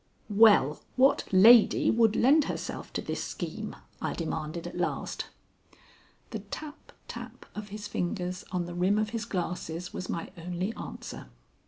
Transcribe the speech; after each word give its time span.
"Well, 0.31 0.81
what 0.95 1.25
lady 1.31 1.91
would 1.91 2.15
lend 2.15 2.45
herself 2.45 2.91
to 2.93 3.03
this 3.03 3.23
scheme?" 3.23 3.75
I 4.01 4.15
demanded 4.15 4.65
at 4.65 4.75
last. 4.79 5.27
The 6.31 6.39
tap, 6.39 6.91
tap 7.07 7.45
of 7.53 7.69
his 7.69 7.87
fingers 7.87 8.43
on 8.51 8.65
the 8.65 8.73
rim 8.73 8.97
of 8.97 9.11
his 9.11 9.25
glasses 9.25 9.93
was 9.93 10.09
my 10.09 10.31
only 10.35 10.73
answer. 10.73 11.27